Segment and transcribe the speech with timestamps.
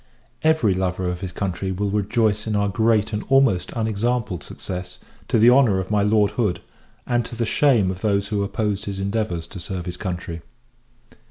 [0.41, 5.37] Every lover of his country will rejoice in our great and almost unexampled success, to
[5.37, 6.59] the honour of my Lord Hood,
[7.05, 10.41] and to the shame of those who opposed his endeavours to serve his country.